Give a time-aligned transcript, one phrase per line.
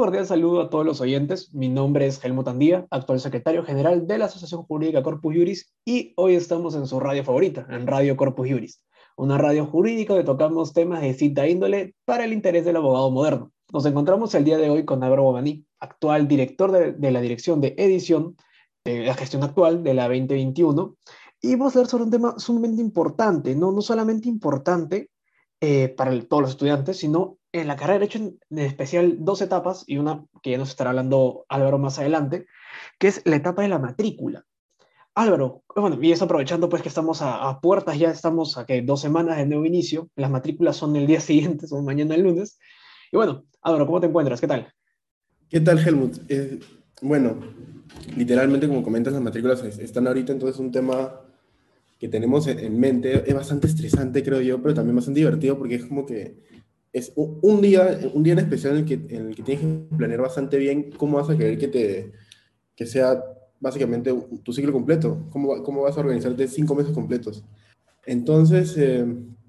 [0.00, 1.52] cordial saludo a todos los oyentes.
[1.52, 6.14] Mi nombre es Helmut Andía, actual secretario general de la Asociación Jurídica Corpus Juris, y
[6.16, 8.82] hoy estamos en su radio favorita, en Radio Corpus Juris,
[9.18, 13.52] una radio jurídica donde tocamos temas de cita índole para el interés del abogado moderno.
[13.74, 17.74] Nos encontramos el día de hoy con Álvaro Bobaní, actual director de, la Dirección de
[17.76, 18.38] Edición
[18.82, 20.96] de la gestión actual de la 2021,
[21.42, 25.10] y vamos a hablar sobre un tema sumamente importante, no, no solamente importante
[25.60, 29.84] eh, para todos los estudiantes, sino en la carrera he hecho en, especial dos etapas
[29.86, 32.46] y una que ya nos estará hablando Álvaro más adelante,
[32.98, 34.44] que es la etapa de la matrícula.
[35.14, 39.00] Álvaro, bueno, y eso aprovechando pues que estamos a, puertas, ya estamos a que dos
[39.00, 42.58] semanas de nuevo inicio, las matrículas son el día siguiente, son mañana el lunes.
[43.10, 44.40] Y bueno, Álvaro, ¿cómo te encuentras?
[44.40, 44.72] ¿Qué tal?
[45.48, 46.18] ¿Qué tal, Helmut?
[46.28, 46.60] Eh,
[47.02, 47.40] bueno,
[48.16, 51.20] literalmente como comentas, las matrículas están ahorita, entonces un tema
[51.98, 55.84] que tenemos en mente es bastante estresante, creo yo, pero también bastante divertido porque es
[55.84, 56.38] como que
[56.92, 59.96] es un día, un día en especial en el, que, en el que tienes que
[59.96, 62.12] planear bastante bien cómo vas a querer que, te,
[62.74, 63.22] que sea
[63.60, 67.44] básicamente tu ciclo completo, cómo, cómo vas a organizarte cinco meses completos.
[68.06, 69.06] Entonces, eh,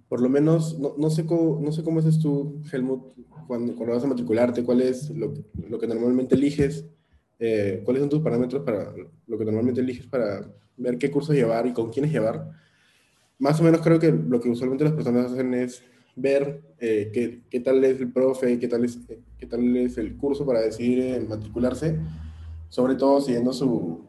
[0.08, 3.14] por lo menos, no, no, sé cómo, no sé cómo haces tú, Helmut,
[3.48, 5.33] cuando, cuando vas a matricularte, cuál es lo,
[5.70, 6.86] lo que normalmente eliges,
[7.39, 8.94] eh, cuáles son tus parámetros para
[9.26, 12.52] lo que normalmente eliges para ver qué cursos llevar y con quiénes llevar.
[13.39, 15.81] Más o menos creo que lo que usualmente las personas hacen es
[16.16, 19.00] ver eh, qué, qué, tal es el profe, qué tal es,
[19.38, 21.98] qué tal es el curso para decidir eh, matricularse,
[22.70, 24.06] sobre todo siguiendo su,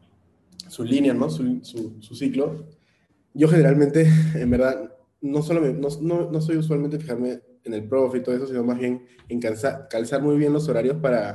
[0.69, 1.30] su línea, ¿no?
[1.30, 2.67] Su, su, ciclo.
[3.34, 8.19] Yo generalmente, en verdad, no, solo no, no, no, soy usualmente fijarme en el profe
[8.19, 11.34] y todo eso, sino más bien en calzar, calzar muy bien los horarios para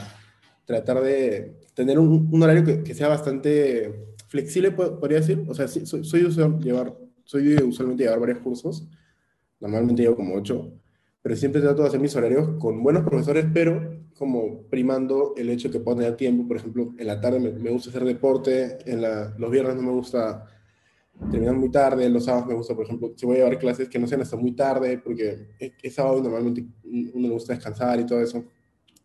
[0.65, 5.45] tratar de tener un, un horario que, que, sea bastante flexible, podría decir.
[5.47, 6.27] O sea, soy, soy,
[6.59, 8.87] llevar, soy usualmente llevar varios cursos
[9.59, 10.71] Normalmente llevo como ocho,
[11.21, 15.69] pero siempre trato de hacer mis horarios con buenos profesores, pero como primando el hecho
[15.71, 16.47] que puedo tener tiempo.
[16.47, 19.91] Por ejemplo, en la tarde me, gusta hacer deporte, en la, los viernes no me
[19.91, 20.45] gusta
[21.31, 23.99] terminar muy tarde, los sábados me gusta, por ejemplo, si voy a llevar clases que
[23.99, 28.05] no sean hasta muy tarde, porque es, sábado y normalmente uno le gusta descansar y
[28.05, 28.43] todo eso.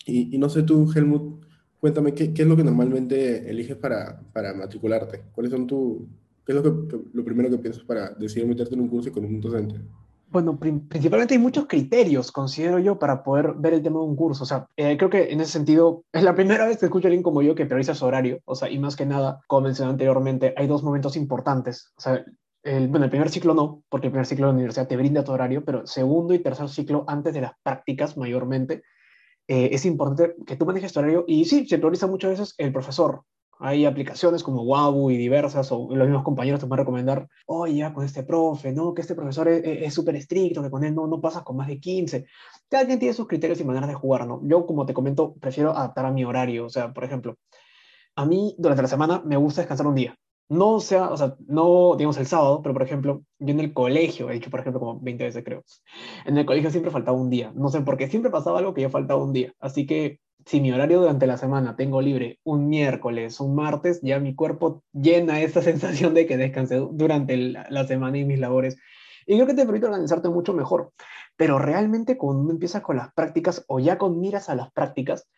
[0.07, 1.45] Y, y no sé tú, Helmut,
[1.81, 5.23] cuéntame, ¿qué, ¿qué, es lo que normalmente eliges para, para matricularte?
[5.33, 6.07] ¿Cuáles son tu,
[6.45, 9.13] qué es lo, que, lo primero que piensas para decidir meterte en un curso y
[9.13, 9.81] con un docente?
[10.33, 14.45] Bueno, principalmente hay muchos criterios, considero yo, para poder ver el tema de un curso.
[14.45, 17.11] O sea, eh, creo que en ese sentido es la primera vez que escucho a
[17.11, 18.41] alguien como yo que prioriza su horario.
[18.47, 21.93] O sea, y más que nada, como mencioné anteriormente, hay dos momentos importantes.
[21.99, 22.25] O sea,
[22.63, 25.23] el, bueno, el primer ciclo no, porque el primer ciclo de la universidad te brinda
[25.23, 28.85] tu horario, pero segundo y tercer ciclo, antes de las prácticas mayormente,
[29.49, 31.25] eh, es importante que tú manejes tu horario.
[31.27, 33.25] Y sí, se prioriza muchas veces el profesor,
[33.65, 37.77] hay aplicaciones como Wabu y diversas, o los mismos compañeros te van a recomendar, oye,
[37.77, 38.93] ya con este profe, ¿no?
[38.93, 41.79] Que este profesor es súper estricto, que con él no, no pasas con más de
[41.79, 42.27] 15.
[42.69, 44.41] Cada quien tiene sus criterios y maneras de jugar, ¿no?
[44.45, 46.67] Yo, como te comento, prefiero adaptar a mi horario.
[46.67, 47.37] O sea, por ejemplo,
[48.17, 50.17] a mí durante la semana me gusta descansar un día.
[50.49, 54.29] No sea, o sea, no, digamos, el sábado, pero por ejemplo, yo en el colegio,
[54.29, 55.63] he dicho, por ejemplo, como 20 veces creo,
[56.27, 57.53] en el colegio siempre faltaba un día.
[57.55, 59.55] No sé por qué, siempre pasaba algo que yo faltaba un día.
[59.61, 64.19] Así que si mi horario durante la semana tengo libre un miércoles, un martes, ya
[64.19, 68.77] mi cuerpo llena esta sensación de que descansé durante la semana y mis labores.
[69.27, 70.93] Y creo que te permite organizarte mucho mejor.
[71.37, 75.29] Pero realmente cuando uno empieza con las prácticas o ya con miras a las prácticas,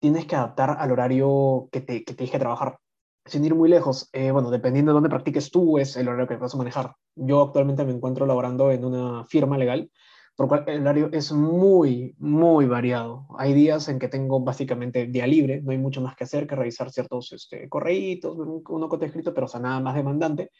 [0.00, 2.78] tienes que adaptar al horario que te, que tienes que trabajar.
[3.24, 6.36] Sin ir muy lejos, eh, bueno, dependiendo de dónde practiques tú, es el horario que
[6.36, 6.94] vas a manejar.
[7.14, 9.90] Yo actualmente me encuentro laborando en una firma legal
[10.38, 13.26] por cual el horario es muy, muy variado.
[13.38, 16.54] Hay días en que tengo básicamente día libre, no hay mucho más que hacer que
[16.54, 20.52] revisar ciertos este, correitos, uno que te escrito, pero o sea, nada más demandante.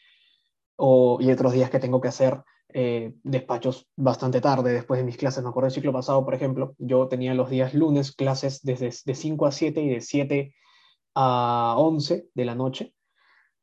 [0.75, 5.15] O, y otros días que tengo que hacer eh, despachos bastante tarde, después de mis
[5.15, 5.43] clases.
[5.43, 9.15] Me acuerdo del ciclo pasado, por ejemplo, yo tenía los días lunes clases desde de
[9.15, 10.55] 5 a 7 y de 7
[11.15, 12.93] a 11 de la noche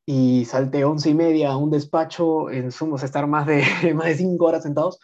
[0.03, 3.63] y salté 11 y media a un despacho en sumos estar más de,
[3.93, 4.97] más de 5 horas sentados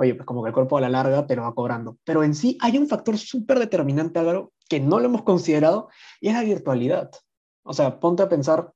[0.00, 1.98] oye, pues como que el cuerpo a la larga te lo va cobrando.
[2.04, 5.90] Pero en sí hay un factor súper determinante, Álvaro, que no lo hemos considerado,
[6.22, 7.10] y es la virtualidad.
[7.64, 8.72] O sea, ponte a pensar,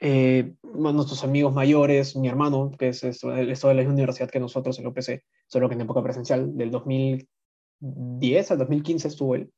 [0.00, 4.76] eh, nuestros amigos mayores, mi hermano, que es esto, de la misma universidad que nosotros,
[4.80, 9.52] el OPC, solo que en época presencial, del 2010 al 2015 estuvo él,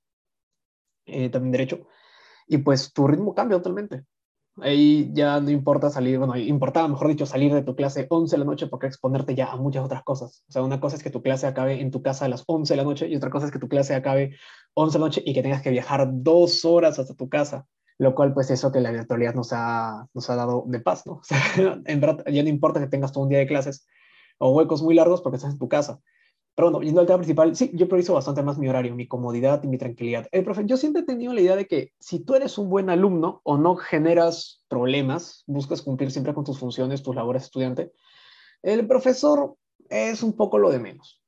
[1.06, 1.86] eh, también derecho,
[2.46, 4.04] y pues tu ritmo cambia totalmente.
[4.60, 8.38] Ahí ya no importa salir, bueno, importaba, mejor dicho, salir de tu clase 11 de
[8.38, 10.44] la noche porque exponerte ya a muchas otras cosas.
[10.49, 12.75] O sea, una cosa es que tu clase acabe en tu casa a las 11
[12.75, 14.37] de la noche y otra cosa es que tu clase acabe
[14.75, 17.66] 11 de la noche y que tengas que viajar dos horas hasta tu casa.
[17.99, 21.14] Lo cual, pues, eso que la virtualidad nos ha, nos ha dado de paz, ¿no?
[21.20, 21.38] O sea,
[22.26, 23.87] ya no importa que tengas todo un día de clases
[24.38, 26.00] o huecos muy largos porque estás en tu casa.
[26.54, 29.62] Pero bueno, yendo al tema principal, sí, yo priorizo bastante más mi horario, mi comodidad
[29.64, 30.26] y mi tranquilidad.
[30.32, 32.90] El profe, yo siempre he tenido la idea de que si tú eres un buen
[32.90, 37.93] alumno o no generas problemas, buscas cumplir siempre con tus funciones, tus labores estudiante,
[38.62, 39.56] el profesor
[39.88, 41.22] es un poco lo de menos.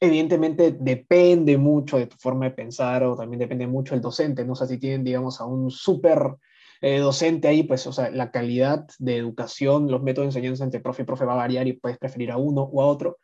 [0.00, 4.56] Evidentemente depende mucho de tu forma de pensar o también depende mucho del docente, no
[4.56, 6.36] sé si tienen, digamos, a un súper
[6.80, 10.80] eh, docente ahí, pues, o sea, la calidad de educación, los métodos de enseñanza entre
[10.80, 13.18] profe y profe va a variar y puedes preferir a uno o a otro,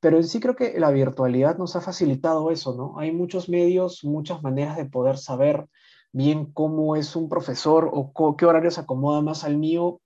[0.00, 2.98] pero en sí creo que la virtualidad nos ha facilitado eso, ¿no?
[2.98, 5.66] Hay muchos medios, muchas maneras de poder saber
[6.12, 10.00] bien cómo es un profesor o qué horario se acomoda más al mío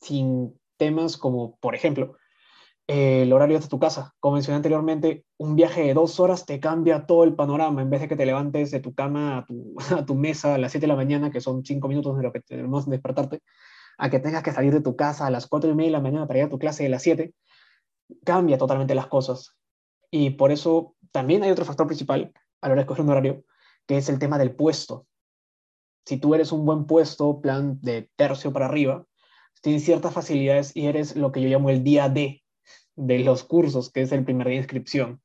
[0.00, 2.16] sin temas como, por ejemplo,
[2.86, 4.14] el horario de tu casa.
[4.20, 7.82] Como mencioné anteriormente, un viaje de dos horas te cambia todo el panorama.
[7.82, 10.84] En vez de que te levantes de tu cama a tu, mesa a las 7
[10.84, 13.40] de la mañana, que son cinco minutos de lo que tenemos que despertarte,
[13.96, 16.00] a que tengas que salir de tu casa a las 4 y media de la
[16.00, 17.32] mañana para ir a tu clase de las 7,
[18.24, 19.56] cambia totalmente las cosas.
[20.10, 23.44] Y por eso también hay otro factor principal a la hora de escoger un horario,
[23.86, 25.06] que es el tema del puesto.
[26.06, 29.06] Si tú eres un buen puesto, plan de tercio para arriba,
[29.62, 32.42] tienes ciertas facilidades y eres lo que yo llamo el día D
[32.96, 35.22] de los cursos, que es el primer día de inscripción,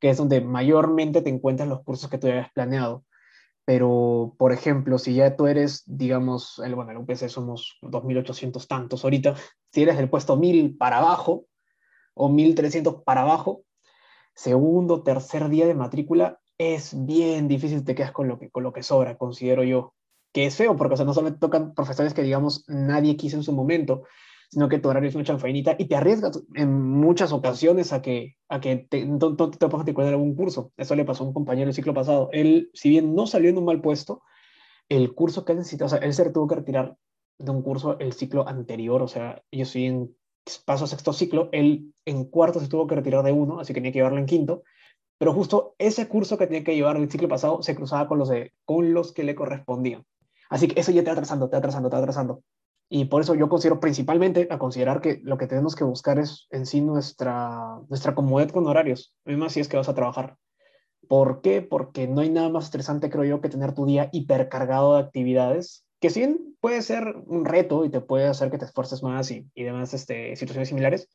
[0.00, 3.04] que es donde mayormente te encuentras los cursos que tú habías planeado.
[3.64, 9.04] Pero, por ejemplo, si ya tú eres, digamos, el, bueno, el UPC somos 2.800 tantos
[9.04, 9.36] ahorita,
[9.72, 11.44] si eres del puesto 1.000 para abajo,
[12.18, 13.62] o 1300 para abajo,
[14.34, 18.72] segundo, tercer día de matrícula, es bien difícil te quedas con lo que, con lo
[18.72, 19.94] que sobra, considero yo.
[20.32, 23.42] Que es feo, porque o sea, no solamente tocan profesores que, digamos, nadie quiso en
[23.42, 24.02] su momento,
[24.50, 28.36] sino que tu horario es una chanfainita y te arriesgas en muchas ocasiones a que,
[28.48, 30.72] a que te, no, te puedas encontrar algún curso.
[30.76, 32.28] Eso le pasó a un compañero el ciclo pasado.
[32.32, 34.22] Él, si bien no salió en un mal puesto,
[34.88, 36.96] el curso que necesitaba, o sea, él se tuvo que retirar
[37.38, 40.16] de un curso el ciclo anterior, o sea, yo estoy en
[40.56, 43.80] paso a sexto ciclo, él en cuarto se tuvo que retirar de uno, así que
[43.80, 44.62] tenía que llevarlo en quinto,
[45.18, 48.28] pero justo ese curso que tenía que llevar el ciclo pasado se cruzaba con los,
[48.28, 50.04] de, con los que le correspondían.
[50.48, 52.42] Así que eso ya te atrasando, te atrasando, te atrasando.
[52.88, 56.46] Y por eso yo considero principalmente a considerar que lo que tenemos que buscar es
[56.50, 60.36] en sí nuestra, nuestra comodidad con horarios, más si es que vas a trabajar.
[61.06, 61.60] ¿Por qué?
[61.60, 65.84] Porque no hay nada más estresante, creo yo, que tener tu día hipercargado de actividades
[66.00, 69.48] que sí puede ser un reto y te puede hacer que te esfuerces más y,
[69.54, 71.08] y demás este, situaciones similares,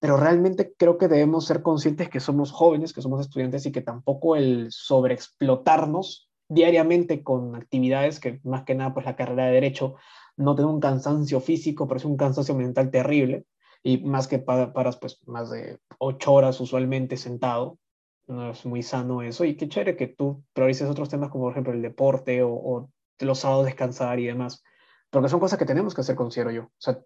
[0.00, 3.82] pero realmente creo que debemos ser conscientes que somos jóvenes, que somos estudiantes y que
[3.82, 9.94] tampoco el sobreexplotarnos diariamente con actividades que más que nada pues la carrera de derecho
[10.36, 13.44] no tiene un cansancio físico, pero es un cansancio mental terrible
[13.82, 17.78] y más que paras pues más de ocho horas usualmente sentado,
[18.26, 19.44] no es muy sano eso.
[19.44, 22.90] Y qué chévere que tú priorices otros temas como por ejemplo el deporte o, o
[23.26, 24.62] los sábados descansar y demás.
[25.10, 26.62] Porque son cosas que tenemos que hacer, considero yo.
[26.64, 26.98] O sea,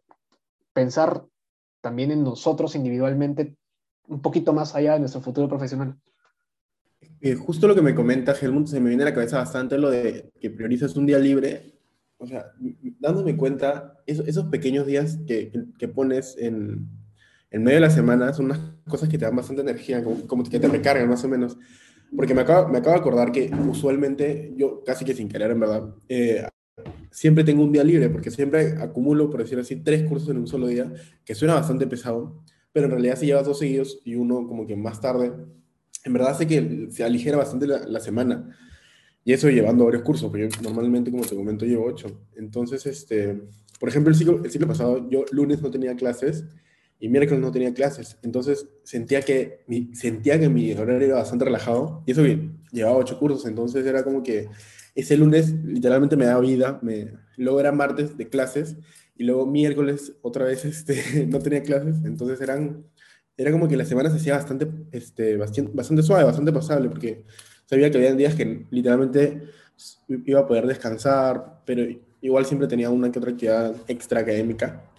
[0.72, 1.24] pensar
[1.80, 3.56] también en nosotros individualmente
[4.08, 5.96] un poquito más allá de nuestro futuro profesional.
[7.20, 9.90] Eh, justo lo que me comenta Helmut, se me viene a la cabeza bastante lo
[9.90, 11.72] de que priorizas un día libre.
[12.18, 12.52] O sea,
[13.00, 16.88] dándome cuenta, esos, pequeños días que, que, pones en,
[17.50, 20.44] en, medio de la semana son unas cosas que te dan bastante energía, como, como
[20.44, 21.56] que te recargan más o menos.
[22.16, 25.60] Porque me acabo, me acabo de acordar que usualmente, yo casi que sin querer, en
[25.60, 26.46] verdad, eh,
[27.10, 30.46] siempre tengo un día libre, porque siempre acumulo, por decirlo así, tres cursos en un
[30.46, 30.92] solo día,
[31.24, 32.42] que suena bastante pesado,
[32.72, 35.32] pero en realidad si llevas dos seguidos y uno como que más tarde,
[36.04, 38.56] en verdad hace que se aligera bastante la, la semana.
[39.24, 42.26] Y eso llevando varios cursos, porque yo normalmente, como te comento, llevo ocho.
[42.36, 43.40] Entonces, este,
[43.80, 46.44] por ejemplo, el ciclo, el ciclo pasado, yo lunes no tenía clases
[46.98, 48.18] y miércoles no tenía clases.
[48.22, 52.96] Entonces sentía que mi, sentía que mi horario era bastante relajado y eso bien, llevaba
[52.96, 54.48] ocho cursos, entonces era como que
[54.94, 58.76] ese lunes literalmente me daba vida, me, luego era martes de clases
[59.16, 62.84] y luego miércoles otra vez este, no tenía clases, entonces eran,
[63.36, 67.24] era como que la semana se hacía bastante, este, bastante, bastante suave, bastante pasable, porque
[67.66, 69.42] sabía que había días que literalmente
[70.08, 71.84] iba a poder descansar, pero
[72.20, 74.90] igual siempre tenía una que otra actividad extra académica.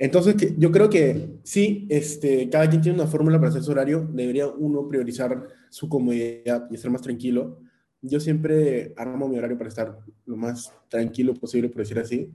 [0.00, 4.08] Entonces, yo creo que sí, este, cada quien tiene una fórmula para hacer su horario.
[4.10, 7.58] Debería uno priorizar su comodidad y estar más tranquilo.
[8.00, 12.32] Yo siempre armo mi horario para estar lo más tranquilo posible, por decir así.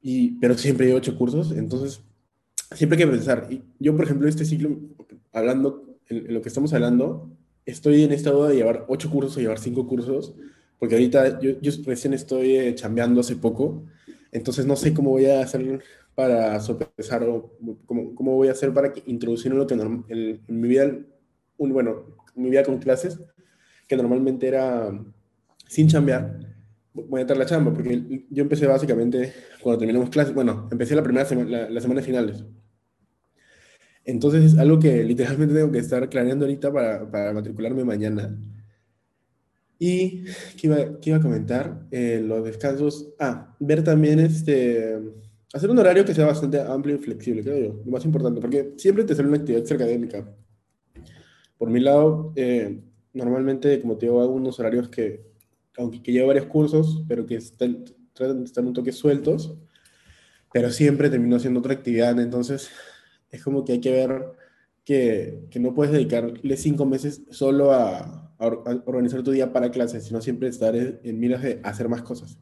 [0.00, 2.02] Y, pero siempre llevo ocho cursos, entonces
[2.76, 3.48] siempre hay que pensar.
[3.50, 4.78] Y yo, por ejemplo, este ciclo,
[5.32, 7.32] hablando en, lo que estamos hablando,
[7.66, 10.36] estoy en esta duda de llevar ocho cursos o llevar cinco cursos,
[10.78, 13.82] porque ahorita yo, yo recién estoy eh, chambeando hace poco,
[14.30, 15.82] entonces no sé cómo voy a hacer
[16.20, 20.68] para sopesar o cómo, cómo voy a hacer para introducir lo que en, en, mi
[20.68, 20.94] vida,
[21.56, 23.18] un, bueno, mi vida con clases,
[23.88, 24.92] que normalmente era
[25.66, 26.38] sin chambear,
[26.92, 31.02] voy a entrar la chamba, porque yo empecé básicamente cuando terminamos clases, bueno, empecé la
[31.02, 32.44] primera semana, la, semana de finales.
[34.04, 38.36] Entonces es algo que literalmente tengo que estar planeando ahorita para, para matricularme mañana.
[39.78, 40.24] Y,
[40.58, 41.86] ¿qué iba, qué iba a comentar?
[41.90, 43.14] Eh, los descansos.
[43.18, 44.98] Ah, ver también este.
[45.52, 47.82] Hacer un horario que sea bastante amplio y flexible, creo yo.
[47.84, 50.24] Lo más importante, porque siempre te sale una actividad académica.
[51.58, 52.80] Por mi lado, eh,
[53.12, 55.24] normalmente, como te digo, hago unos horarios que,
[55.76, 59.56] aunque que llevo varios cursos, pero que están, tratan de estar un toque sueltos,
[60.52, 62.18] pero siempre termino haciendo otra actividad.
[62.20, 62.70] Entonces,
[63.30, 64.32] es como que hay que ver
[64.84, 68.46] que, que no puedes dedicarle cinco meses solo a, a,
[68.86, 72.38] organizar tu día para clases, sino siempre estar en, miras de hacer más cosas.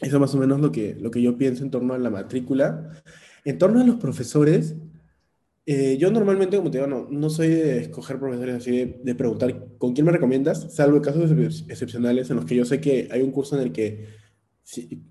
[0.00, 2.10] Eso es más o menos lo que, lo que yo pienso en torno a la
[2.10, 3.02] matrícula.
[3.44, 4.76] En torno a los profesores,
[5.64, 9.14] eh, yo normalmente, como te digo, no, no soy de escoger profesores así, de, de,
[9.14, 11.30] preguntar con quién me recomiendas, salvo casos
[11.68, 14.06] excepcionales en los que yo sé que hay un curso en el que,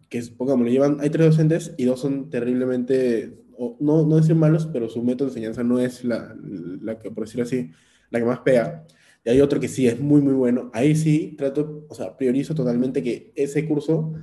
[0.10, 4.68] que pongamos, llevan, hay tres docentes y dos son terriblemente, o, no, no decir malos,
[4.72, 6.36] pero su método de enseñanza no es la,
[6.82, 7.72] la que, por decirlo así,
[8.10, 8.86] la que más pega
[9.26, 10.70] y hay otro que sí es muy, muy bueno.
[10.72, 14.14] Ahí sí trato, o sea, priorizo totalmente que ese curso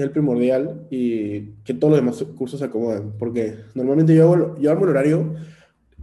[0.00, 3.12] sea el primordial y que todos los demás cursos se acomoden.
[3.18, 5.34] Porque normalmente yo, hago, yo armo el horario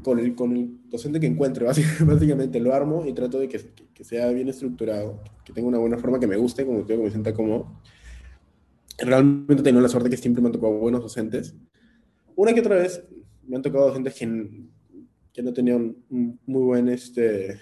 [0.03, 1.65] con el, con el docente que encuentre,
[2.05, 3.59] básicamente lo armo y trato de que,
[4.03, 7.33] sea bien estructurado, que tenga una buena forma, que me guste, como que me sienta
[7.33, 7.81] como
[8.99, 11.55] Realmente tengo la suerte que siempre me han tocado buenos docentes.
[12.35, 13.03] Una que otra vez
[13.47, 14.67] me han tocado docentes que,
[15.33, 17.59] que no tenían muy buen este,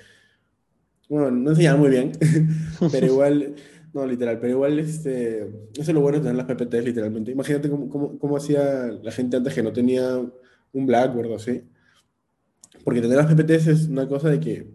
[1.08, 2.12] bueno, no enseñaba muy bien,
[2.92, 3.56] pero igual,
[3.96, 7.32] no, literal, pero igual, este, eso es lo bueno de tener las PPTs, literalmente.
[7.32, 10.18] Imagínate cómo, cómo, cómo hacía la gente antes que no tenía
[10.74, 11.64] un Blackboard o así.
[12.84, 14.68] Porque tener las PPTs es una cosa de que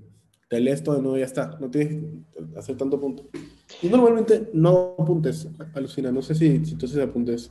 [0.48, 3.28] te lees todo de nuevo y ya está, no tienes que hacer tanto punto.
[3.82, 7.50] Y normalmente no apuntes, alucina, no sé si, si tú haces apuntes.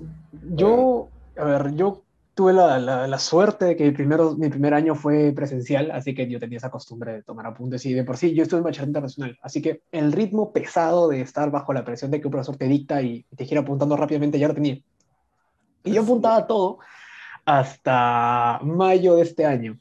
[0.55, 2.03] Yo, a ver, yo
[2.39, 6.25] tuve la, la, suerte de que mi, primero, mi primer año fue presencial, así que
[6.29, 8.87] yo tenía esa costumbre de tomar apuntes y de por sí yo estuve en bachiller
[8.87, 12.55] internacional, así que el ritmo pesado de estar bajo la presión de que un profesor
[12.55, 14.79] te dicta y te gira apuntando rápidamente ya lo tenía.
[15.83, 16.79] Y yo apuntaba todo
[17.43, 19.77] hasta mayo de este año.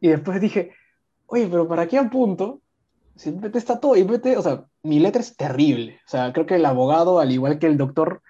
[0.00, 0.70] Y después dije,
[1.26, 2.60] oye, pero ¿para qué apunto?
[3.16, 5.98] Si te está todo, y o sea, mi letra es terrible.
[6.06, 8.22] O sea, creo que el abogado, al igual que el doctor,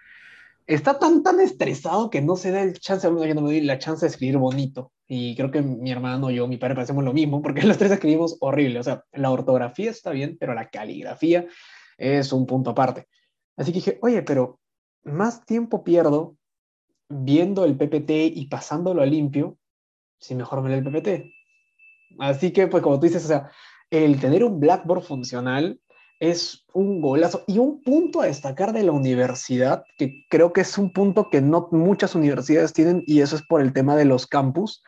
[0.66, 4.04] está tan, tan estresado que no se da el chance, yo no me la chance
[4.04, 4.92] de escribir bonito.
[5.06, 8.36] Y creo que mi hermano, yo, mi padre, parecemos lo mismo, porque los tres escribimos
[8.40, 8.78] horrible.
[8.78, 11.46] O sea, la ortografía está bien, pero la caligrafía
[11.98, 13.08] es un punto aparte.
[13.56, 14.60] Así que dije, oye, pero
[15.04, 16.36] más tiempo pierdo
[17.08, 19.58] viendo el PPT y pasándolo a limpio,
[20.18, 21.32] si mejor me lee el PPT.
[22.18, 23.50] Así que, pues como tú dices, o sea,
[23.90, 25.78] el tener un Blackboard funcional
[26.22, 30.78] es un golazo y un punto a destacar de la universidad, que creo que es
[30.78, 34.28] un punto que no muchas universidades tienen y eso es por el tema de los
[34.28, 34.84] campus,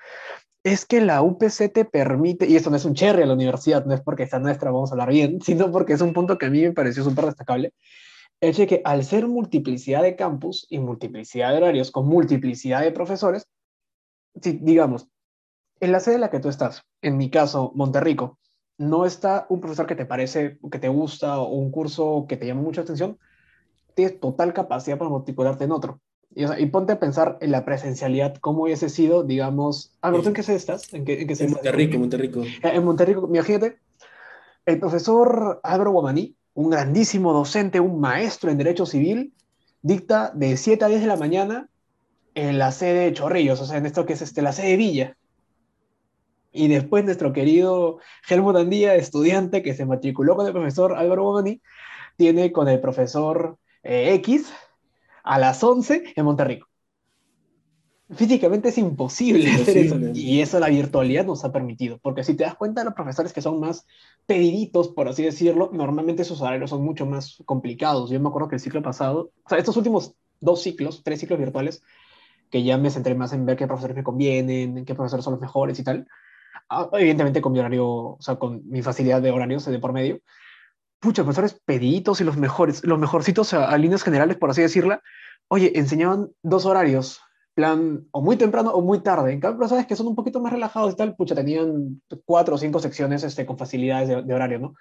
[0.62, 3.84] es que la UPC te permite, y esto no es un cherry a la universidad,
[3.84, 6.46] no es porque sea nuestra, vamos a hablar bien, sino porque es un punto que
[6.46, 7.72] a mí me pareció súper destacable,
[8.40, 13.48] es que al ser multiplicidad de campus y multiplicidad de horarios con multiplicidad de profesores,
[14.40, 15.08] si, digamos,
[15.80, 18.38] en la sede en la que tú estás, en mi caso, Monterrico,
[18.78, 22.46] no está un profesor que te parece, que te gusta o un curso que te
[22.46, 23.18] llama mucha atención,
[23.94, 26.00] tienes total capacidad para matricularte en otro.
[26.34, 30.42] Y, y, ponte a pensar en la presencialidad, cómo hubiese sido, digamos, ah, ¿en qué
[30.42, 30.92] sede estás?
[30.92, 32.42] ¿En, qué, en, qué en Monterrico, Monterrico.
[32.42, 33.78] Eh, en Monterrico, imagínate,
[34.66, 39.32] el profesor Álvaro Guamaní, un grandísimo docente, un maestro en Derecho Civil,
[39.82, 41.68] dicta de 7 a 10 de la mañana
[42.34, 44.76] en la sede de Chorrillos, o sea, en esto que es este, la sede de
[44.76, 45.16] Villa.
[46.54, 51.60] Y después nuestro querido Helmut Andía, estudiante que se matriculó con el profesor Álvaro Bomani,
[52.16, 54.52] tiene con el profesor eh, X
[55.24, 56.68] a las 11 en Monterrico.
[58.14, 59.98] Físicamente es imposible hacer eso.
[60.14, 61.98] Y eso la virtualidad nos ha permitido.
[62.00, 63.84] Porque si te das cuenta, los profesores que son más
[64.24, 68.10] pediditos, por así decirlo, normalmente sus horarios son mucho más complicados.
[68.10, 71.40] Yo me acuerdo que el ciclo pasado, o sea, estos últimos dos ciclos, tres ciclos
[71.40, 71.82] virtuales,
[72.48, 75.40] que ya me centré más en ver qué profesores me convienen, qué profesores son los
[75.40, 76.06] mejores y tal
[76.92, 80.20] evidentemente con mi horario, o sea, con mi facilidad de horarios de por medio,
[81.00, 85.02] pucha, profesores peditos y los mejores, los mejorcitos a, líneas generales, por así decirla,
[85.48, 87.20] oye, enseñaban dos horarios,
[87.54, 89.32] plan, o muy temprano o muy tarde.
[89.32, 92.58] En cambio, profesores que son un poquito más relajados y tal, pucha, tenían cuatro o
[92.58, 94.74] cinco secciones este, con facilidades de, de horario, ¿no?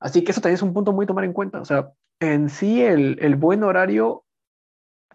[0.00, 1.60] Así que eso también es un punto muy tomar en cuenta.
[1.60, 1.90] O sea,
[2.20, 4.24] en sí el, el buen horario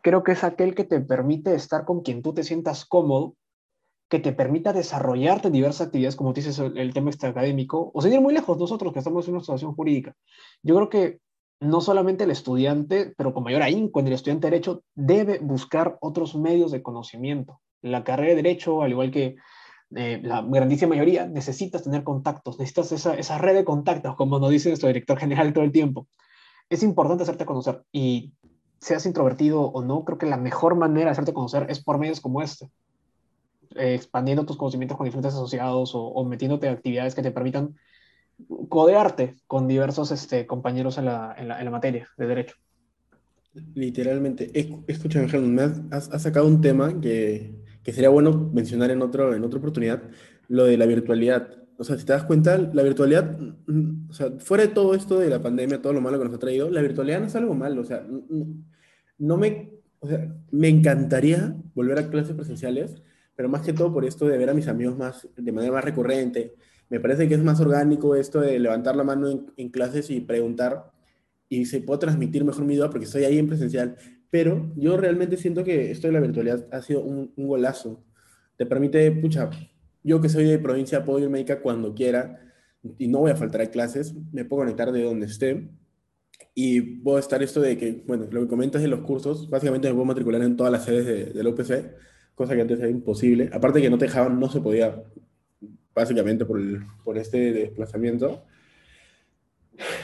[0.02, 3.36] creo que es aquel que te permite estar con quien tú te sientas cómodo
[4.10, 8.20] que te permita desarrollarte en diversas actividades, como dices, el, el tema académico, o seguir
[8.22, 10.16] muy lejos nosotros que estamos en una situación jurídica.
[10.64, 11.20] Yo creo que
[11.60, 15.98] no solamente el estudiante, pero con mayor ahínco en el estudiante de Derecho, debe buscar
[16.02, 17.60] otros medios de conocimiento.
[17.82, 19.36] La carrera de Derecho, al igual que
[19.96, 24.50] eh, la grandísima mayoría, necesitas tener contactos, necesitas esa, esa red de contactos, como nos
[24.50, 26.08] dice nuestro director general todo el tiempo.
[26.70, 28.34] Es importante hacerte conocer y
[28.80, 32.22] seas introvertido o no, creo que la mejor manera de hacerte conocer es por medios
[32.22, 32.70] como este,
[33.76, 37.76] eh, expandiendo tus conocimientos con diferentes asociados o, metiéndote a actividades que te permitan
[38.70, 42.56] codearte con diversos este, compañeros en la, en, la, materia de derecho.
[43.76, 44.52] Literalmente,
[44.88, 49.44] escúchame, me has, has, sacado un tema que, que, sería bueno mencionar en, otro, en
[49.44, 50.04] otra oportunidad,
[50.48, 51.50] lo de la virtualidad.
[51.78, 53.38] O sea, si te das cuenta, la virtualidad,
[54.10, 56.40] o sea, fuera de todo esto de la pandemia, todo lo malo que nos ha
[56.40, 57.82] traído, la virtualidad no es algo malo.
[57.82, 58.06] O sea,
[59.18, 63.02] no me, o sea, me encantaría volver a clases presenciales,
[63.40, 65.86] pero más que todo por esto de ver a mis amigos más, de manera más
[65.86, 66.56] recurrente.
[66.90, 70.92] Me parece que es más orgánico esto de levantar la mano en, clases y preguntar
[71.48, 73.96] y se puede transmitir mejor mi duda porque estoy ahí en presencial.
[74.30, 78.04] Pero yo realmente siento que esto de la virtualidad ha sido un, un golazo.
[78.58, 79.50] Te permite, pucha,
[80.04, 82.42] yo que soy de provincia puedo irme a cuando quiera
[82.98, 85.70] y no voy a faltar a clases, me puedo conectar de donde esté
[86.54, 89.94] y puedo estar esto de que, bueno, lo que comentas de los cursos, básicamente me
[89.94, 93.50] puedo matricular en todas las sedes de, del OPC cosa que antes era imposible.
[93.52, 95.04] Aparte que no te dejaban, no se podía,
[95.94, 98.46] básicamente por, el, por este desplazamiento.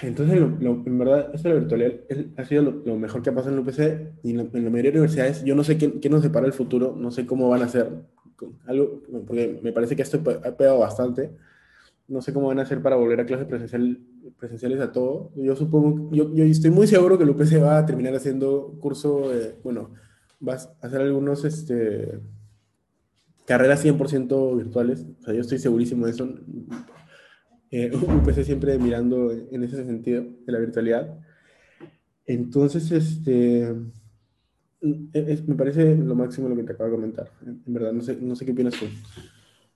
[0.02, 1.94] Entonces, en verdad, esto de la virtualidad
[2.36, 5.00] ha sido lo, mejor que ha pasado en el UPC y en la, mayoría de
[5.00, 5.46] universidades.
[5.46, 7.90] Yo no sé qué, qué, nos depara el futuro, no sé cómo van a hacer
[8.68, 11.32] algo, porque me parece que esto ha pegado bastante.
[12.10, 13.98] No sé cómo van a hacer para volver a clases presencial,
[14.38, 15.32] presenciales a todo.
[15.38, 19.32] Yo supongo, yo, yo estoy muy seguro que el UPC va a terminar haciendo curso,
[19.64, 19.92] bueno,
[20.40, 22.20] vas a hacer algunos, este,
[23.46, 25.06] carreras 100% virtuales.
[25.20, 26.30] O sea, yo estoy segurísimo de eso.
[27.72, 31.20] Eh, empecé siempre mirando en ese sentido de la virtualidad.
[32.26, 33.74] Entonces, este,
[34.82, 37.32] me parece lo máximo lo que te acabo de comentar.
[37.46, 38.86] En verdad, no sé, no sé qué opinas tú.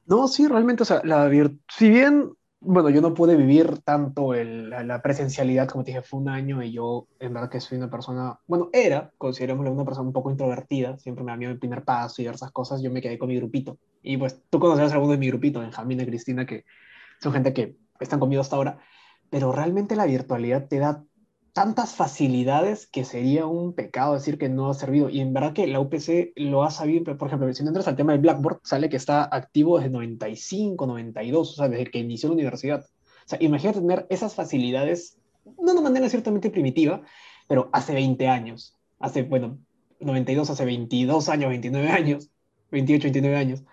[0.06, 1.30] No, sí, realmente, o sea, la
[1.68, 2.32] si bien
[2.62, 6.62] bueno, yo no pude vivir tanto el, la, presencialidad, como te dije, fue un año
[6.62, 10.30] y yo en verdad que soy una persona, bueno, era, considerémoslo una persona un poco
[10.30, 13.30] introvertida, siempre me da miedo el primer paso y diversas cosas, yo me quedé con
[13.30, 13.78] mi grupito.
[14.02, 16.66] Y pues tú conocerás a alguno de mi grupito, Benjamín y Cristina, que
[17.22, 18.80] son gente que están conmigo hasta ahora,
[19.30, 21.04] pero realmente la virtualidad te da
[21.54, 25.10] tantas facilidades que sería un pecado decir que no ha servido.
[25.10, 28.12] Y en verdad que la UPC lo ha sabido, por ejemplo, si entras al tema
[28.14, 32.36] del Blackboard, sale que está activo desde 95, 92, o sea, desde que inició la
[32.36, 32.82] universidad.
[32.82, 35.18] O sea, imagínate tener esas facilidades,
[35.58, 37.02] no de manera ciertamente primitiva,
[37.48, 39.60] pero hace 20 años, hace, bueno,
[40.00, 42.30] 92, hace 22 años, 29 años,
[42.72, 43.64] 28, 29 años.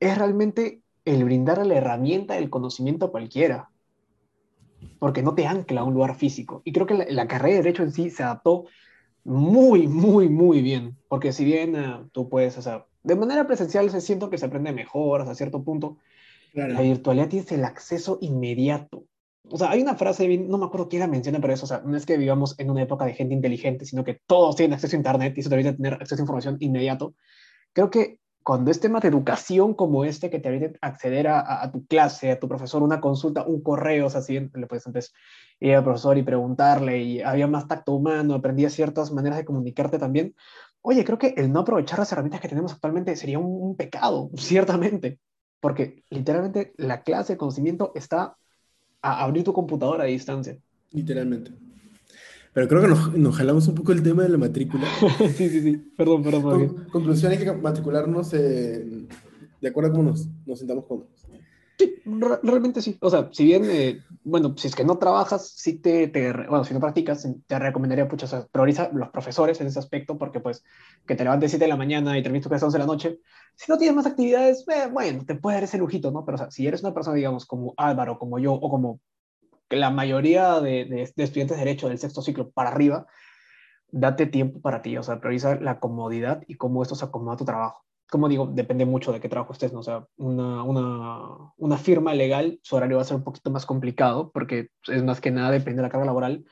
[0.00, 3.71] Es realmente el brindar la herramienta del conocimiento a cualquiera
[4.98, 6.62] porque no te ancla a un lugar físico.
[6.64, 8.66] Y creo que la, carrera de Derecho en sí se adaptó
[9.24, 13.90] muy, muy, muy bien, porque si bien eh, tú puedes, o sea, de manera presencial
[13.90, 15.98] se siento que se aprende mejor hasta cierto punto,
[16.54, 19.06] la virtualidad tiene el acceso inmediato.
[19.48, 21.82] O sea, hay una frase, no me acuerdo quién la menciona, pero eso, o sea,
[21.84, 24.94] no es que vivamos en una época de gente inteligente, sino que todos tienen acceso
[24.94, 27.14] a Internet y eso debería tener acceso a información inmediato.
[27.72, 31.86] Creo que cuando es tema de educación como este, que te permite acceder a, tu
[31.86, 35.12] clase, a tu profesor, una consulta, un correo, o sea, si le puedes antes
[35.60, 39.98] ir al profesor y preguntarle, y había más tacto humano, aprendía ciertas maneras de comunicarte
[39.98, 40.34] también.
[40.80, 45.20] Oye, creo que el no aprovechar las herramientas que tenemos actualmente sería un, pecado, ciertamente,
[45.60, 48.36] porque literalmente la clase de conocimiento está
[49.00, 50.58] a abrir tu computadora a distancia.
[50.90, 51.52] Literalmente.
[52.52, 54.84] Pero creo que nos, nos, jalamos un poco el tema de la matrícula.
[55.36, 55.76] sí, sí, sí.
[55.96, 56.42] Perdón, perdón.
[56.42, 56.86] perdón.
[56.92, 58.30] conclusión es que matricularnos
[59.62, 61.22] de acuerdo a cómo nos, nos sentamos cómodos.
[61.78, 61.94] Sí,
[62.42, 62.98] realmente sí.
[63.00, 66.64] O sea, si bien, eh, bueno, si es que no trabajas, sí te, te, bueno,
[66.64, 70.40] si no practicas, te recomendaría, mucho, o sea, prioriza los profesores en ese aspecto, porque
[70.40, 70.64] pues
[71.06, 73.18] que te levantes 7 de la mañana y termines tu clase 11 de la noche,
[73.56, 76.24] si no tienes más actividades, eh, bueno, te puede dar ese lujito, ¿no?
[76.24, 79.00] Pero o sea, si eres una persona, digamos, como Álvaro, como yo, o como
[79.76, 83.06] la mayoría de, de, estudiantes de derecho del sexto ciclo para arriba,
[83.90, 87.38] date tiempo para ti, o sea, prioriza la comodidad y cómo esto se acomoda a
[87.38, 87.84] tu trabajo.
[88.10, 89.80] Como digo, depende mucho de qué trabajo estés, ¿no?
[89.80, 90.62] O sea, una,
[91.56, 95.20] una, firma legal, su horario va a ser un poquito más complicado porque es más
[95.20, 96.44] que nada depende de la carga laboral.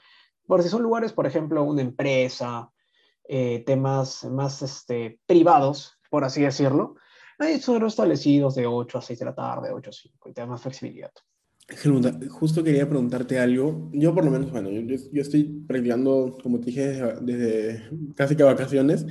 [0.47, 2.71] Por si son lugares, por ejemplo, una empresa,
[3.29, 6.97] eh, temas más este, privados, por así decirlo,
[7.39, 10.41] hay son establecidos de 8 a 6 de la tarde, 8 a 5, y te
[10.41, 11.13] da más flexibilidad.
[11.83, 13.89] Helmut, justo quería preguntarte algo.
[13.93, 17.83] Yo por lo menos, bueno, yo, yo estoy practicando, como te dije, desde,
[18.15, 19.07] casi que vacaciones.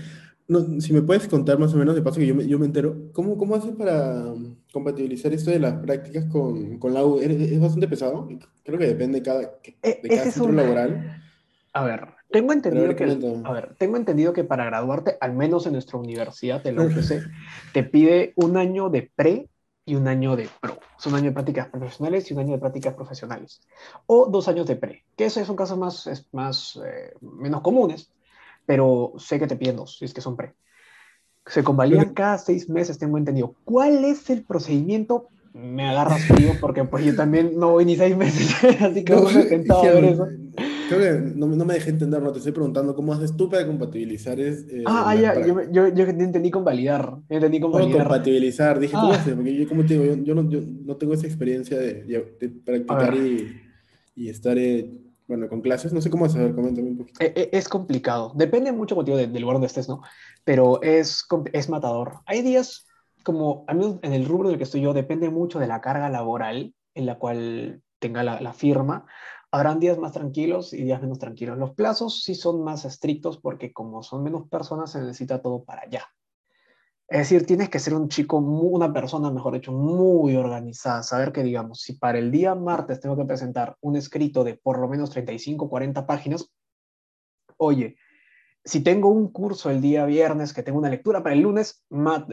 [0.47, 2.65] No, si me puedes contar más o menos, de paso que yo me, yo me
[2.65, 4.33] entero, ¿cómo, cómo haces para
[4.73, 7.19] compatibilizar esto de las prácticas con, con la U?
[7.19, 8.27] ¿Es, bastante pesado?
[8.63, 9.43] Creo que depende de cada,
[9.83, 11.21] eh, de cada centro laboral.
[11.73, 13.03] A ver, tengo entendido, que,
[13.43, 17.21] a ver, tengo entendido que para graduarte, al menos en nuestra universidad, en la UPC,
[17.73, 19.49] te pide un año de pre
[19.85, 20.79] y un año de pro.
[20.97, 23.61] Son un año de prácticas profesionales y un año de prácticas profesionales.
[24.05, 28.11] O dos años de pre, que esos son casos más, más eh, menos comunes,
[28.65, 30.53] pero sé que te piden dos, si es que son pre.
[31.45, 33.55] Se convalidan cada seis meses, tengo entendido.
[33.65, 35.29] ¿Cuál es el procedimiento?
[35.53, 39.31] Me agarras frío porque pues yo también no voy ni seis meses, así que no,
[39.41, 40.27] intentar ver eso.
[40.89, 43.65] Creo que no, no, me dejé entender, no te estoy preguntando cómo haces tú para
[43.67, 44.39] compatibilizar.
[44.39, 47.17] Es, eh, ah, ah ya, yo, yo, yo, entendí convalidar.
[47.29, 48.07] Entendí convalidar.
[48.07, 49.15] compatibilizar, dije, ¿cómo ah.
[49.15, 49.35] haces?
[49.35, 52.49] Porque yo, como te digo, yo, yo, no, yo, no, tengo esa experiencia de, de
[52.49, 53.61] practicar y,
[54.15, 54.91] y, estar, eh,
[55.27, 55.93] bueno, con clases.
[55.93, 57.23] No sé cómo hacer, coméntame un poquito.
[57.23, 60.01] E, e, es, complicado, depende mucho motivo del lugar donde estés, ¿no?
[60.43, 61.23] Pero es,
[61.53, 62.21] es matador.
[62.25, 62.87] Hay días,
[63.23, 65.81] como al menos en el rubro en el que estoy yo, depende mucho de la
[65.81, 69.05] carga laboral en la cual tenga la, la firma
[69.51, 71.57] Habrán días más tranquilos y días menos tranquilos.
[71.57, 75.81] Los plazos sí son más estrictos porque como son menos personas se necesita todo para
[75.83, 76.03] allá.
[77.07, 81.01] Es decir, tienes que ser un chico, una persona, mejor dicho, muy organizada.
[81.01, 84.77] Saber que, digamos, si para el día martes tengo que presentar un escrito de por
[84.77, 86.51] lo menos 35, 40 páginas,
[87.57, 87.95] oye,
[88.63, 91.83] si tengo un curso el día viernes, que tengo una lectura para el lunes,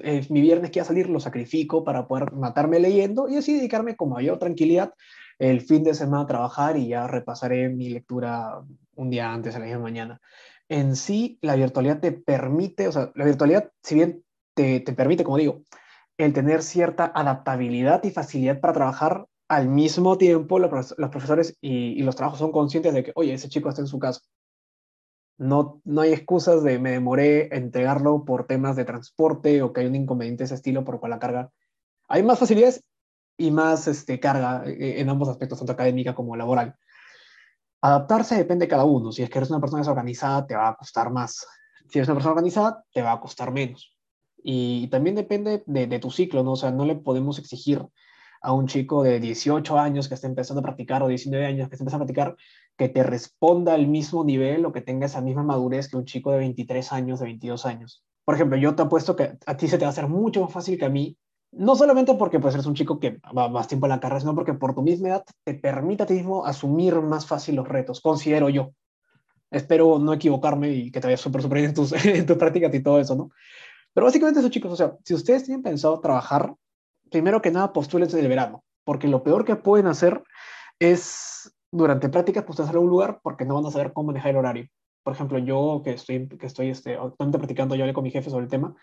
[0.02, 3.55] eh, mi viernes que va a salir lo sacrifico para poder matarme leyendo y así
[3.55, 4.92] dedicarme con mayor tranquilidad
[5.38, 8.62] el fin de semana trabajar y ya repasaré mi lectura
[8.94, 10.20] un día antes, a la misma mañana.
[10.68, 15.25] En sí, la virtualidad te permite, o sea, la virtualidad, si bien te, te permite,
[15.25, 15.62] como digo,
[16.18, 22.03] el tener cierta adaptabilidad y facilidad para trabajar, al mismo tiempo los, profesores y, y,
[22.03, 24.20] los trabajos son conscientes de que, oye, ese chico está en su casa.
[25.38, 29.87] No, no hay excusas de me demoré entregarlo por temas de transporte o que hay
[29.87, 31.53] un inconveniente de ese estilo por cual la carga.
[32.09, 32.83] Hay más facilidades
[33.37, 36.75] y más este, carga eh, en ambos aspectos, tanto académica como laboral.
[37.81, 39.12] Adaptarse depende de cada uno.
[39.12, 41.46] Si es que eres una persona desorganizada, te va a costar más.
[41.88, 43.96] Si eres una persona organizada, te va a costar menos.
[44.38, 46.53] Y también depende de, de tu ciclo, ¿no?
[46.53, 47.85] O sea, no le podemos exigir
[48.40, 51.75] a un chico de 18 años que está empezando a practicar o 19 años que
[51.75, 52.37] está empezando a practicar
[52.77, 56.33] que te responda al mismo nivel o que tenga esa misma madurez que un chico
[56.33, 58.05] de 23 años, de 22 años.
[58.25, 60.53] Por ejemplo, yo te apuesto que a ti se te va a hacer mucho más
[60.53, 61.16] fácil que a mí
[61.56, 64.34] no solamente porque pues, eres un chico que va más tiempo en la carrera, sino
[64.34, 68.00] porque por tu misma edad te permite a ti mismo asumir más fácil los retos,
[68.00, 68.72] considero yo.
[69.50, 72.74] Espero no equivocarme y que te vaya súper, súper bien en tus, en tus prácticas
[72.74, 73.30] y todo eso, ¿no?
[73.94, 76.54] Pero básicamente eso, chicos, o sea, si ustedes tienen pensado trabajar,
[77.10, 80.22] primero que nada, postúlense el verano, porque lo peor que pueden hacer
[80.78, 84.36] es durante prácticas postularse a un lugar porque no van a saber cómo manejar el
[84.36, 84.68] horario.
[85.02, 88.28] Por ejemplo, yo que estoy, que estoy este, actualmente practicando, yo hablé con mi jefe
[88.28, 88.74] sobre el tema,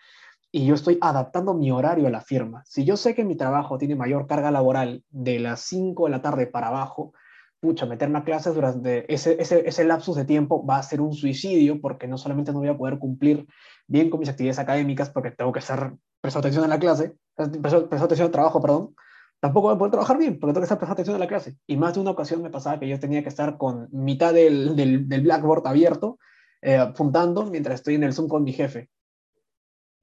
[0.55, 2.61] y yo estoy adaptando mi horario a la firma.
[2.67, 6.21] Si yo sé que mi trabajo tiene mayor carga laboral de las 5 de la
[6.21, 7.11] tarde para abajo,
[7.59, 11.13] pucha, meterme a clases durante ese, ese, ese, lapsus de tiempo va a ser un
[11.13, 13.47] suicidio porque no solamente no voy a poder cumplir
[13.87, 17.87] bien con mis actividades académicas porque tengo que estar prestando atención a la clase, prestando
[17.87, 18.93] atención al trabajo, perdón,
[19.39, 21.57] tampoco voy a poder trabajar bien porque tengo que estar prestando atención a la clase.
[21.65, 24.75] Y más de una ocasión me pasaba que yo tenía que estar con mitad del,
[24.75, 26.19] del, del Blackboard abierto,
[26.61, 28.91] eh, apuntando mientras estoy en el Zoom con mi jefe.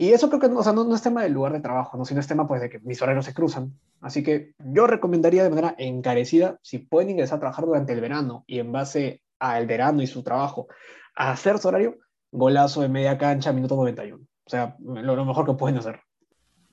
[0.01, 2.07] Y eso creo que o sea, no, no, es tema del lugar de trabajo, ¿no?
[2.07, 3.79] sino es tema pues, de que mis horarios se cruzan.
[4.01, 8.43] Así que yo recomendaría de manera encarecida, si pueden ingresar a trabajar durante el verano
[8.47, 10.69] y en base al verano y su trabajo,
[11.15, 11.99] a hacer su horario,
[12.33, 14.17] golazo de media cancha, minuto 91.
[14.17, 16.01] O sea, lo, lo mejor que pueden hacer.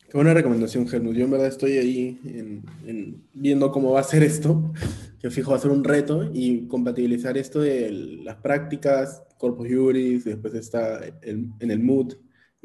[0.09, 1.13] Qué buena recomendación, Helmut.
[1.13, 4.71] Yo en verdad estoy ahí en, en viendo cómo va a ser esto,
[5.19, 7.91] que fijo va a ser un reto, y compatibilizar esto de
[8.23, 12.13] las prácticas, Corpus Juris, después está el, en el Mood,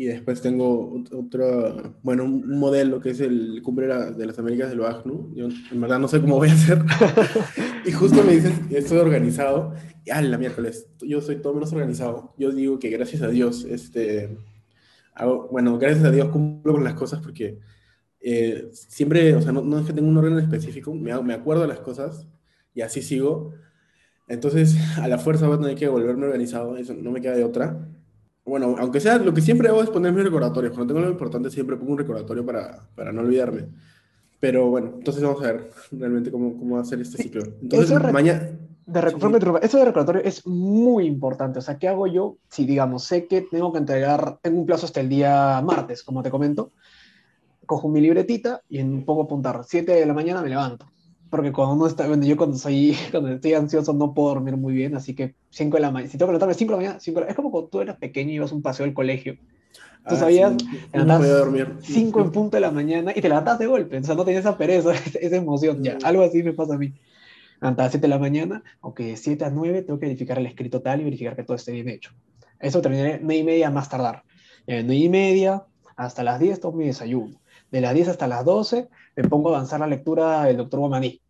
[0.02, 4.80] y después tengo otro, bueno, un modelo que es el Cumbre de las Américas del
[4.80, 5.32] BACNU.
[5.36, 6.82] Yo en verdad no sé cómo voy a hacer.
[7.86, 9.74] y justo me dicen, estoy organizado.
[10.04, 12.34] Y a la miércoles, yo soy todo menos organizado.
[12.36, 14.36] Yo digo que gracias a Dios, este,
[15.14, 17.60] hago, bueno, gracias a Dios cumplo con las cosas porque
[18.18, 21.62] eh, siempre, o sea, no, no, es que tenga un orden específico, me, me acuerdo
[21.62, 22.26] de las cosas
[22.74, 23.54] y así sigo.
[24.26, 27.44] Entonces, a la fuerza voy a tener que volverme organizado, eso no me queda de
[27.44, 27.88] otra
[28.44, 30.74] bueno, aunque sea, lo que siempre hago es poner mis recordatorios.
[30.74, 33.68] Cuando tengo lo importante, siempre pongo un recordatorio para, para no olvidarme.
[34.40, 37.44] Pero bueno, entonces vamos a ver realmente cómo, cómo hacer este ciclo.
[37.62, 38.50] Entonces, eso mañana.
[38.85, 38.98] De
[39.62, 41.61] eso de recordatorio es muy importante.
[41.61, 44.87] O sea, ¿qué hago yo si, digamos, sé que tengo que entregar, tengo un plazo
[44.87, 46.72] hasta el día martes, como te comento?
[47.64, 49.62] Cojo mi libretita y en un poco apuntar.
[49.64, 50.92] 7 de la mañana me levanto
[51.32, 54.74] porque cuando uno está, bueno, yo cuando soy, cuando estoy ansioso no puedo dormir muy
[54.74, 57.00] bien, así que 5 de la mañana, si tengo que levantarme 5 de la mañana,
[57.00, 59.36] 5 es como cuando tú eras pequeño y ibas a un paseo al colegio.
[60.06, 61.72] Tú ah, sabías, sí, no dormir.
[61.80, 64.44] 5 en punto de la mañana y te levantas de golpe, o sea, no tenías
[64.44, 66.92] esa pereza, esa emoción, ya, algo así me pasa a mí.
[67.62, 70.82] Las 7 de la mañana, aunque de 7 a 9 tengo que verificar el escrito
[70.82, 72.12] tal y verificar que todo esté bien hecho.
[72.60, 74.24] Eso terminaré 9 y media más tardar.
[74.66, 75.64] 9 y media,
[75.96, 77.40] hasta las 10 tomo mi desayuno.
[77.70, 81.20] De las 10 hasta las 12 me pongo a avanzar la lectura del doctor Guamaní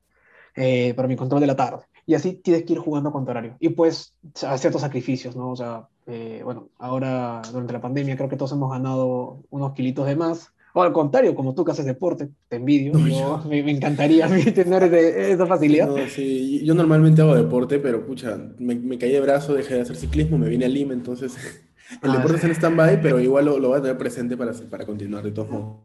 [0.55, 1.85] eh, para mi control de la tarde.
[2.05, 3.57] Y así tienes que ir jugando con tu horario.
[3.61, 5.51] Y pues a ciertos sacrificios, ¿no?
[5.51, 10.07] O sea, eh, bueno, ahora durante la pandemia creo que todos hemos ganado unos kilitos
[10.07, 10.53] de más.
[10.75, 12.93] O al contrario, como tú que haces deporte, te envidio.
[12.93, 15.87] yo, me, encantaría tener esa facilidad.
[15.87, 19.81] No, sí, yo normalmente hago deporte, pero pucha, me, me, caí de brazo, dejé de
[19.83, 21.37] hacer ciclismo, me vine a Lima, entonces
[22.03, 24.53] el ah, deporte está en stand-by, pero igual lo, lo voy a tener presente para,
[24.71, 25.77] para continuar de todos modos.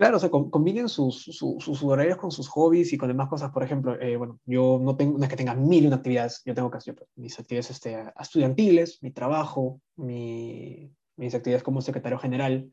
[0.00, 3.50] Claro, o sea, combinen sus, sus, horarios con sus hobbies y con demás cosas.
[3.50, 6.40] Por ejemplo, eh, bueno, yo no tengo, no es que tenga mil y una actividades,
[6.46, 12.72] yo tengo casi mis actividades este, estudiantiles, mi trabajo, mi, mis actividades como secretario general,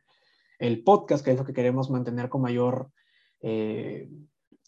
[0.58, 2.92] el podcast, que es lo que queremos mantener con mayor,
[3.42, 4.10] eh,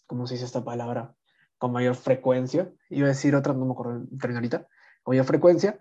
[0.06, 1.14] ¿cómo se dice esta palabra?
[1.56, 2.70] Con mayor frecuencia.
[2.90, 4.68] Iba a decir otra, no me acuerdo el ahorita,
[5.02, 5.80] con mayor frecuencia,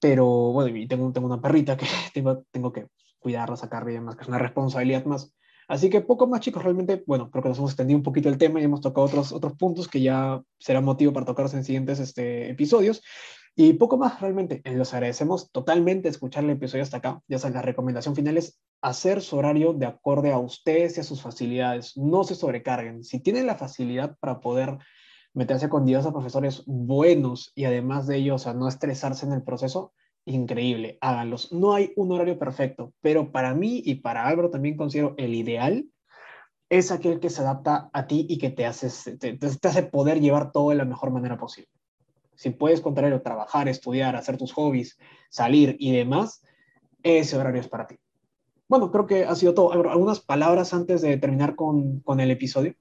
[0.00, 2.88] pero bueno, y tengo, tengo una perrita que tengo, tengo que
[3.20, 5.32] cuidarla, sacarla y demás, que es una responsabilidad más.
[5.70, 8.38] Así que poco más, chicos, realmente, bueno, creo que nos hemos extendido un poquito el
[8.38, 12.00] tema y hemos tocado otros, otros puntos que ya será motivo para tocarlos en siguientes
[12.00, 13.02] este, episodios.
[13.54, 14.62] Y poco más, realmente.
[14.64, 17.22] Los agradecemos totalmente escuchar el episodio hasta acá.
[17.28, 21.04] Ya saben, la recomendación final es hacer su horario de acorde a ustedes y a
[21.04, 21.96] sus facilidades.
[21.96, 23.04] No se sobrecarguen.
[23.04, 24.76] Si tienen la facilidad para poder
[25.34, 29.92] meterse con diversos profesores buenos y además de ellos, a no estresarse en el proceso,
[30.24, 31.52] increíble, háganlos.
[31.52, 35.86] No hay un horario perfecto, pero para mí y para Álvaro también considero el ideal
[36.68, 40.52] es aquel que se adapta a ti y que te, hace, te, hace poder llevar
[40.52, 41.68] todo de la mejor manera posible.
[42.36, 44.96] Si puedes contrario, trabajar, estudiar, hacer tus hobbies,
[45.28, 46.42] salir y demás,
[47.02, 47.96] ese horario es para ti.
[48.68, 49.72] Bueno, creo que ha sido todo.
[49.72, 52.74] ¿Algunas palabras antes de terminar con, con el episodio?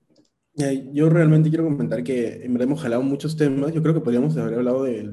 [0.92, 3.74] Yo realmente quiero comentar que hemos jalado muchos temas.
[3.74, 5.10] Yo creo que podríamos haber hablado de,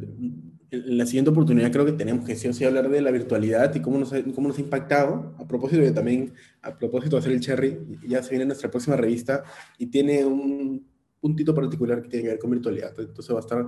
[0.70, 3.74] en la siguiente oportunidad creo que tenemos que sí o sí hablar de la virtualidad
[3.74, 5.34] y cómo nos, ha, cómo nos ha impactado.
[5.38, 8.96] A propósito de también, a propósito de hacer el Cherry, ya se viene nuestra próxima
[8.96, 9.44] revista
[9.78, 10.86] y tiene un
[11.20, 12.92] puntito particular que tiene que ver con virtualidad.
[12.98, 13.66] Entonces va a estar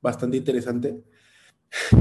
[0.00, 1.02] bastante interesante.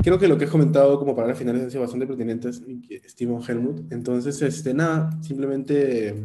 [0.02, 2.64] Creo que lo que he comentado como palabras finales han sido bastante pertinentes,
[3.06, 3.92] Steven Helmut.
[3.92, 6.16] Entonces, este, nada, simplemente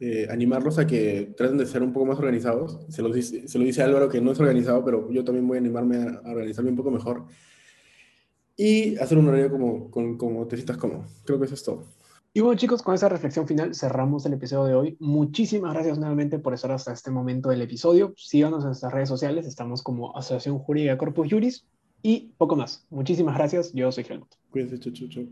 [0.00, 2.80] eh, animarlos a que traten de ser un poco más organizados.
[2.88, 5.58] Se lo, dice, se lo dice Álvaro que no es organizado, pero yo también voy
[5.58, 7.26] a animarme a, organizarme un poco mejor.
[8.56, 11.04] Y hacer un horario como, como, como te sientas cómodo.
[11.24, 11.84] Creo que eso es todo.
[12.32, 14.96] Y bueno chicos, con esa reflexión final cerramos el episodio de hoy.
[15.00, 18.14] Muchísimas gracias nuevamente por estar hasta este momento del episodio.
[18.16, 21.66] Síganos en nuestras redes sociales, estamos como Asociación Jurídica Corpus Juris
[22.02, 22.86] y poco más.
[22.88, 24.32] Muchísimas gracias, yo soy Helmut.
[24.50, 25.28] Cuídense, chau, chau, chau.